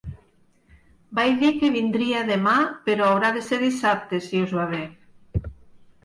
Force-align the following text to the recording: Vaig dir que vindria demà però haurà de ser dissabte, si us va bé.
Vaig 1.17 1.33
dir 1.41 1.49
que 1.57 1.67
vindria 1.75 2.21
demà 2.29 2.53
però 2.87 3.09
haurà 3.09 3.29
de 3.35 3.43
ser 3.49 3.59
dissabte, 3.65 4.21
si 4.29 4.41
us 4.47 4.55
va 4.61 4.65
bé. 4.73 4.81